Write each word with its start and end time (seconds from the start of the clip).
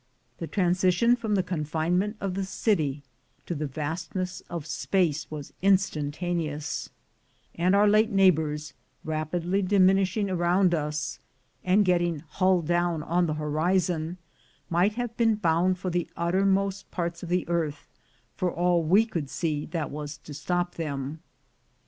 The 0.39 0.47
transition 0.47 1.15
from 1.15 1.35
the 1.35 1.43
confinement 1.43 2.17
of 2.19 2.33
the 2.33 2.43
city 2.43 3.03
to 3.45 3.53
the 3.53 3.67
vastness 3.67 4.41
of 4.49 4.65
space 4.65 5.29
was 5.29 5.53
instantaneous; 5.61 6.89
and 7.53 7.75
our 7.75 7.87
late 7.87 8.09
neighbors, 8.09 8.73
rapidly 9.03 9.61
diminishing 9.61 10.27
around 10.27 10.73
us, 10.73 11.19
and 11.63 11.85
getting 11.85 12.23
hull 12.27 12.63
down 12.63 13.03
on 13.03 13.27
the 13.27 13.35
horizon, 13.35 14.17
might 14.71 14.93
have 14.93 15.15
been 15.17 15.35
bound 15.35 15.77
for 15.77 15.91
the 15.91 16.09
uttermost 16.17 16.89
parts 16.89 17.21
of 17.21 17.29
the 17.29 17.47
earth, 17.47 17.87
for 18.35 18.51
all 18.51 18.81
we 18.81 19.05
could 19.05 19.29
see 19.29 19.67
that 19.67 19.91
was 19.91 20.17
to 20.17 20.33
stop 20.33 20.73
them. 20.73 21.19